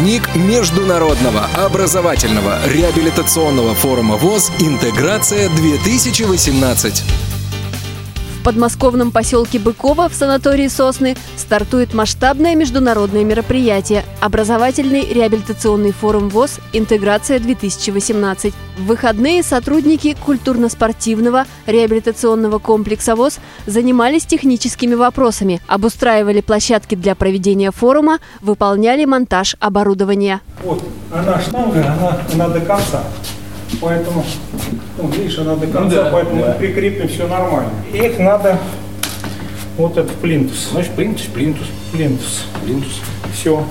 Дневник 0.00 0.34
Международного 0.34 1.44
образовательного 1.54 2.66
реабилитационного 2.66 3.74
форума 3.74 4.16
ВОЗ 4.16 4.50
«Интеграция-2018». 4.58 7.29
Подмосковном 8.42 9.10
поселке 9.10 9.58
Быково 9.58 10.08
в 10.08 10.14
санатории 10.14 10.68
«Сосны» 10.68 11.16
стартует 11.36 11.94
масштабное 11.94 12.54
международное 12.54 13.24
мероприятие– 13.24 14.04
образовательный 14.20 15.04
реабилитационный 15.12 15.92
форум 15.92 16.28
ВОЗ 16.28 16.60
«Интеграция-2018». 16.72 18.52
В 18.78 18.84
выходные 18.86 19.42
сотрудники 19.42 20.16
культурно-спортивного 20.24 21.44
реабилитационного 21.66 22.58
комплекса 22.58 23.14
ВОЗ 23.16 23.40
занимались 23.66 24.24
техническими 24.24 24.94
вопросами, 24.94 25.60
обустраивали 25.66 26.40
площадки 26.40 26.94
для 26.94 27.14
проведения 27.14 27.70
форума, 27.70 28.18
выполняли 28.40 29.04
монтаж 29.04 29.56
оборудования. 29.60 30.40
Вот, 30.62 30.82
она 31.12 31.40
штанга, 31.40 31.80
она, 31.80 32.20
она 32.32 32.48
до 32.48 32.60
конца. 32.60 33.02
Поэтому, 33.80 34.24
ну, 34.98 35.08
видишь, 35.08 35.38
она 35.38 35.54
до 35.56 35.66
конца, 35.66 35.96
Ну 35.96 36.02
да, 36.04 36.10
поэтому 36.12 36.44
да. 36.44 36.52
прикрепим 36.52 37.08
все 37.08 37.26
нормально. 37.26 37.70
Их 37.92 38.18
надо 38.18 38.58
вот 39.76 39.96
этот 39.96 40.14
плинтус. 40.16 40.68
Значит, 40.72 40.92
плинтус, 40.92 41.26
плинтус, 41.32 41.66
Плинтус. 41.92 42.42
плинтус. 42.64 43.00
Все. 43.34 43.64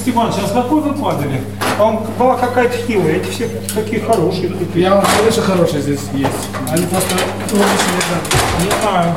Степан, 0.00 0.32
сейчас 0.32 0.52
какой 0.52 0.80
вы 0.80 0.92
падали? 0.94 1.40
Там 1.76 2.04
была 2.18 2.36
какая-то 2.36 2.76
хилая, 2.76 3.16
эти 3.16 3.30
все 3.30 3.48
какие 3.74 4.00
хорошие. 4.00 4.48
такие. 4.48 4.84
Я 4.84 4.96
вам 4.96 5.04
что 5.30 5.42
хорошие 5.42 5.80
здесь 5.82 6.00
есть. 6.14 6.48
Они 6.70 6.84
просто 6.86 7.14
лучше. 7.14 7.64
Не 8.64 8.70
знаю. 8.82 9.14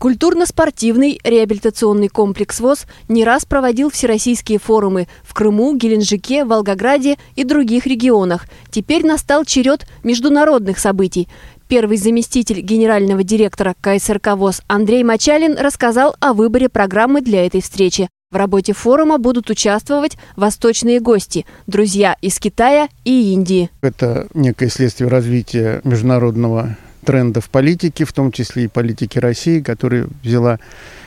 Культурно-спортивный 0.00 1.20
реабилитационный 1.22 2.08
комплекс 2.08 2.58
ВОЗ 2.60 2.86
не 3.08 3.22
раз 3.22 3.44
проводил 3.44 3.90
всероссийские 3.90 4.58
форумы 4.58 5.08
в 5.22 5.34
Крыму, 5.34 5.76
Геленджике, 5.76 6.46
Волгограде 6.46 7.18
и 7.36 7.44
других 7.44 7.86
регионах. 7.86 8.46
Теперь 8.70 9.04
настал 9.04 9.44
черед 9.44 9.86
международных 10.02 10.78
событий. 10.78 11.28
Первый 11.68 11.98
заместитель 11.98 12.62
генерального 12.62 13.22
директора 13.22 13.74
КСРК 13.78 14.36
ВОЗ 14.36 14.62
Андрей 14.68 15.04
Мачалин 15.04 15.58
рассказал 15.58 16.16
о 16.18 16.32
выборе 16.32 16.70
программы 16.70 17.20
для 17.20 17.44
этой 17.44 17.60
встречи. 17.60 18.08
В 18.30 18.36
работе 18.36 18.72
форума 18.72 19.18
будут 19.18 19.50
участвовать 19.50 20.16
восточные 20.34 21.00
гости, 21.00 21.44
друзья 21.66 22.16
из 22.22 22.38
Китая 22.38 22.88
и 23.04 23.34
Индии. 23.34 23.68
Это 23.82 24.28
некое 24.32 24.70
следствие 24.70 25.10
развития 25.10 25.82
международного 25.84 26.78
тренда 27.04 27.40
в 27.40 27.50
политике, 27.50 28.04
в 28.04 28.12
том 28.12 28.32
числе 28.32 28.64
и 28.64 28.68
политики 28.68 29.18
России, 29.18 29.60
которая 29.60 30.06
взяла, 30.22 30.58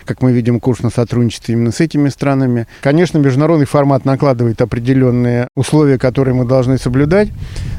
как 0.05 0.22
мы 0.22 0.31
видим, 0.31 0.59
курс 0.59 0.81
на 0.81 0.89
сотрудничество 0.89 1.52
именно 1.52 1.72
с 1.72 1.80
этими 1.80 2.09
странами. 2.09 2.67
Конечно, 2.81 3.17
международный 3.17 3.66
формат 3.66 4.05
накладывает 4.05 4.61
определенные 4.61 5.47
условия, 5.55 5.97
которые 5.97 6.35
мы 6.35 6.45
должны 6.45 6.77
соблюдать, 6.77 7.30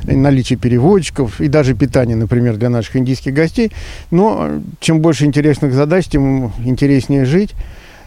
наличие 0.05 0.59
переводчиков 0.59 1.41
и 1.41 1.49
даже 1.49 1.75
питание, 1.75 2.17
например, 2.17 2.57
для 2.57 2.71
наших 2.71 2.97
индийских 2.97 3.35
гостей. 3.35 3.73
Но 4.11 4.63
чем 4.81 5.01
больше 5.01 5.25
интересных 5.25 5.75
задач, 5.75 6.07
тем 6.07 6.53
интереснее 6.65 7.25
жить. 7.25 7.55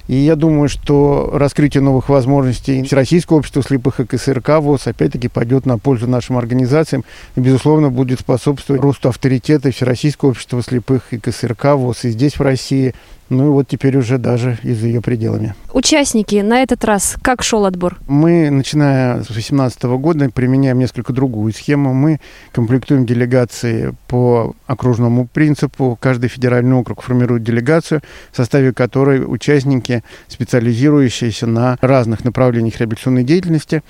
И 0.08 0.16
я 0.16 0.36
думаю, 0.36 0.70
что 0.70 1.30
раскрытие 1.34 1.82
новых 1.82 2.10
возможностей 2.10 2.82
Всероссийского 2.84 3.38
общества 3.38 3.62
слепых 3.62 4.00
и 4.00 4.06
КСРК 4.06 4.60
ВОЗ 4.60 4.88
опять-таки 4.88 5.28
пойдет 5.28 5.66
на 5.66 5.78
пользу 5.78 6.08
нашим 6.08 6.38
организациям 6.38 7.04
и, 7.36 7.42
безусловно, 7.42 7.90
будет 7.90 8.22
способствовать 8.22 8.82
росту 8.82 9.10
авторитета 9.10 9.72
Всероссийского 9.72 10.30
общества 10.30 10.62
слепых 10.64 11.12
и 11.12 11.20
КСРК 11.20 11.76
ВОЗ 11.76 12.06
и 12.06 12.10
здесь, 12.10 12.38
в 12.38 12.42
России, 12.42 12.94
ну 13.30 13.48
и 13.48 13.50
вот 13.50 13.68
теперь 13.68 13.98
уже 13.98 14.18
даже 14.18 14.58
и 14.64 14.74
за 14.74 14.88
ее 14.88 15.02
пределами. 15.02 15.56
Участники 15.74 16.36
на 16.38 16.62
этот 16.62 16.84
раз 16.86 17.18
как 17.22 17.44
шел 17.44 17.66
отбор? 17.66 17.98
Мы, 18.08 18.50
начиная 18.50 19.16
с 19.22 19.28
2018 19.28 19.84
года, 19.84 20.30
применяем 20.30 20.80
несколько 20.80 21.14
другую 21.14 21.54
схему. 21.54 21.94
Мы 21.94 22.20
комплектуем 22.52 23.06
делегации 23.06 23.94
по 24.08 24.56
окружному 24.66 25.28
принципу. 25.28 25.98
Каждый 26.00 26.30
федеральный 26.30 26.76
округ 26.76 27.02
формирует 27.02 27.44
делегацию, 27.44 28.02
в 28.32 28.38
составе 28.38 28.74
которой 28.74 29.24
участники, 29.26 30.04
специализирующиеся 30.28 31.48
на 31.48 31.78
разных 31.82 32.24
направлениях 32.24 32.80
реабилитационной 32.80 33.24
деятельности, 33.24 33.84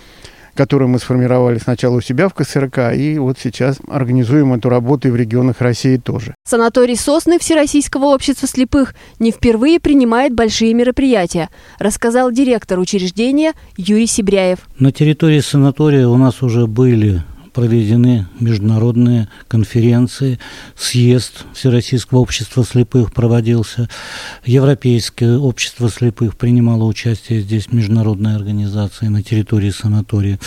которую 0.58 0.90
мы 0.90 1.00
сформировали 1.00 1.60
сначала 1.60 1.98
у 1.98 2.02
себя 2.02 2.28
в 2.28 2.34
КСРК, 2.34 2.94
и 2.94 3.20
вот 3.20 3.38
сейчас 3.42 3.78
организуем 3.88 4.54
эту 4.54 4.70
работу 4.70 5.08
и 5.08 5.12
в 5.12 5.16
регионах 5.16 5.62
России 5.62 5.98
тоже. 5.98 6.34
Санаторий 6.46 6.98
«Сосны» 6.98 7.40
Всероссийского 7.40 8.06
общества 8.06 8.48
слепых 8.48 8.96
не 9.20 9.32
впервые 9.32 9.80
принимает 9.80 10.34
большие 10.34 10.74
мероприятия, 10.74 11.50
рассказал 11.80 12.32
директор 12.32 12.80
учреждения 12.80 13.54
Юрий 13.78 14.08
Сибряев. 14.08 14.60
На 14.80 14.92
территории 14.92 15.40
санатория 15.40 16.08
у 16.08 16.18
нас 16.18 16.42
уже 16.42 16.66
были 16.66 17.22
проведены 17.58 18.28
международные 18.40 19.30
конференции, 19.48 20.38
съезд 20.76 21.44
Всероссийского 21.56 22.20
общества 22.20 22.64
слепых 22.64 23.12
проводился, 23.12 23.90
Европейское 24.46 25.40
общество 25.40 25.90
слепых 25.90 26.38
принимало 26.38 26.84
участие 26.84 27.42
здесь, 27.42 27.72
международные 27.72 28.36
организации 28.36 29.08
на 29.08 29.24
территории 29.24 29.72
санатория. 29.72 30.38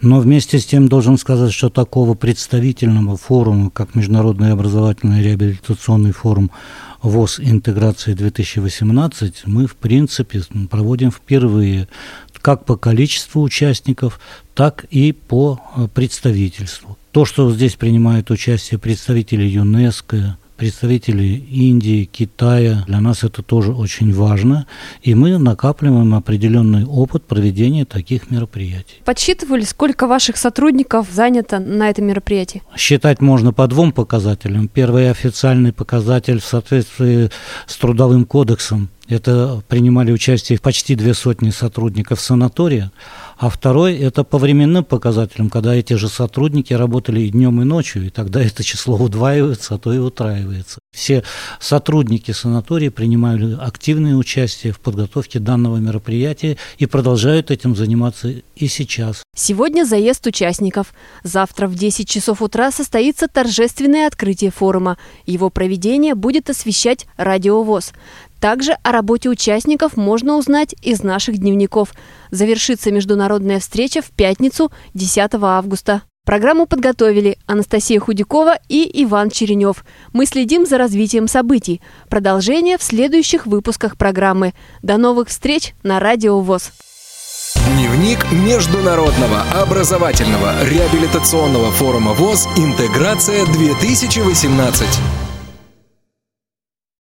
Но 0.00 0.18
вместе 0.18 0.58
с 0.58 0.66
тем 0.66 0.88
должен 0.88 1.18
сказать, 1.18 1.52
что 1.52 1.68
такого 1.68 2.14
представительного 2.14 3.16
форума, 3.16 3.70
как 3.70 3.94
Международный 3.94 4.50
образовательный 4.50 5.22
реабилитационный 5.22 6.10
форум 6.10 6.50
ВОЗ 7.02 7.40
интеграции 7.40 8.12
2018 8.12 9.46
мы, 9.46 9.66
в 9.66 9.76
принципе, 9.76 10.42
проводим 10.68 11.10
впервые 11.10 11.88
как 12.42 12.64
по 12.64 12.76
количеству 12.76 13.42
участников, 13.42 14.20
так 14.54 14.84
и 14.90 15.12
по 15.12 15.60
э, 15.76 15.88
представительству. 15.92 16.96
То, 17.12 17.24
что 17.24 17.50
здесь 17.50 17.74
принимают 17.74 18.30
участие 18.30 18.78
представители 18.78 19.44
ЮНЕСКО, 19.44 20.36
представители 20.60 21.24
Индии, 21.24 22.04
Китая, 22.04 22.84
для 22.86 23.00
нас 23.00 23.24
это 23.24 23.42
тоже 23.42 23.72
очень 23.72 24.12
важно, 24.12 24.66
и 25.00 25.14
мы 25.14 25.38
накапливаем 25.38 26.14
определенный 26.14 26.84
опыт 26.84 27.24
проведения 27.24 27.86
таких 27.86 28.30
мероприятий. 28.30 29.00
Подсчитывали, 29.06 29.62
сколько 29.62 30.06
ваших 30.06 30.36
сотрудников 30.36 31.06
занято 31.10 31.60
на 31.60 31.88
этом 31.88 32.04
мероприятии? 32.04 32.62
Считать 32.76 33.22
можно 33.22 33.54
по 33.54 33.66
двум 33.66 33.90
показателям. 33.92 34.68
Первый 34.68 35.10
официальный 35.10 35.72
показатель 35.72 36.40
в 36.40 36.44
соответствии 36.44 37.30
с 37.66 37.76
Трудовым 37.76 38.26
кодексом. 38.26 38.90
Это 39.10 39.60
принимали 39.66 40.12
участие 40.12 40.60
почти 40.60 40.94
две 40.94 41.14
сотни 41.14 41.50
сотрудников 41.50 42.20
санатория. 42.20 42.92
А 43.38 43.50
второй– 43.50 43.96
это 43.98 44.22
по 44.22 44.38
временным 44.38 44.84
показателям, 44.84 45.50
когда 45.50 45.74
эти 45.74 45.94
же 45.94 46.08
сотрудники 46.08 46.72
работали 46.72 47.22
и 47.22 47.30
днем, 47.30 47.60
и 47.60 47.64
ночью, 47.64 48.06
и 48.06 48.10
тогда 48.10 48.40
это 48.40 48.62
число 48.62 48.96
удваивается, 48.96 49.74
а 49.74 49.78
то 49.78 49.92
и 49.92 49.98
утраивается. 49.98 50.78
Все 50.94 51.24
сотрудники 51.58 52.30
санатория 52.30 52.90
принимали 52.92 53.56
активное 53.60 54.14
участие 54.14 54.72
в 54.72 54.78
подготовке 54.78 55.40
данного 55.40 55.78
мероприятия 55.78 56.56
и 56.78 56.86
продолжают 56.86 57.50
этим 57.50 57.74
заниматься 57.74 58.28
и 58.28 58.66
сейчас. 58.68 59.24
Сегодня 59.34 59.84
заезд 59.84 60.26
участников. 60.26 60.92
Завтра 61.24 61.66
в 61.66 61.74
10 61.74 62.08
часов 62.08 62.42
утра 62.42 62.70
состоится 62.70 63.26
торжественное 63.26 64.06
открытие 64.06 64.50
форума. 64.50 64.98
Его 65.26 65.50
проведение 65.50 66.14
будет 66.14 66.50
освещать 66.50 67.06
радиовоз. 67.16 67.92
Также 68.40 68.72
о 68.82 68.92
работе 68.92 69.28
участников 69.28 69.96
можно 69.96 70.36
узнать 70.36 70.74
из 70.82 71.02
наших 71.02 71.38
дневников. 71.38 71.92
Завершится 72.30 72.90
международная 72.90 73.60
встреча 73.60 74.00
в 74.00 74.10
пятницу 74.10 74.72
10 74.94 75.30
августа. 75.42 76.02
Программу 76.24 76.66
подготовили 76.66 77.36
Анастасия 77.46 78.00
Худякова 78.00 78.58
и 78.68 78.90
Иван 79.04 79.30
Черенев. 79.30 79.84
Мы 80.12 80.26
следим 80.26 80.66
за 80.66 80.78
развитием 80.78 81.28
событий. 81.28 81.80
Продолжение 82.08 82.78
в 82.78 82.82
следующих 82.82 83.46
выпусках 83.46 83.96
программы. 83.96 84.54
До 84.82 84.96
новых 84.96 85.28
встреч 85.28 85.74
на 85.82 85.98
Радио 85.98 86.40
ВОЗ. 86.40 86.72
Дневник 87.74 88.30
Международного 88.30 89.42
образовательного 89.54 90.62
реабилитационного 90.64 91.72
форума 91.72 92.12
ВОЗ 92.12 92.46
«Интеграция-2018». 92.56 95.19